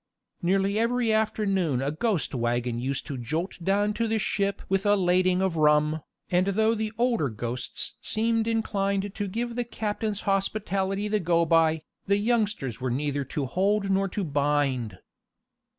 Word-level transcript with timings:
Nearly 0.41 0.79
every 0.79 1.13
afternoon 1.13 1.79
a 1.79 1.91
ghost 1.91 2.33
wagon 2.33 2.79
used 2.79 3.05
to 3.05 3.19
jolt 3.19 3.63
down 3.63 3.93
to 3.93 4.07
the 4.07 4.17
ship 4.17 4.63
with 4.67 4.83
a 4.83 4.95
lading 4.95 5.43
of 5.43 5.57
rum, 5.57 6.01
and 6.31 6.47
though 6.47 6.73
the 6.73 6.91
older 6.97 7.29
ghosts 7.29 7.93
seemed 8.01 8.47
inclined 8.47 9.13
to 9.13 9.27
give 9.27 9.55
the 9.55 9.63
captain's 9.63 10.21
hospitality 10.21 11.07
the 11.07 11.19
go 11.19 11.45
by, 11.45 11.83
the 12.07 12.17
youngsters 12.17 12.81
were 12.81 12.89
neither 12.89 13.23
to 13.25 13.45
hold 13.45 13.91
nor 13.91 14.09
to 14.09 14.23
bind. 14.23 14.97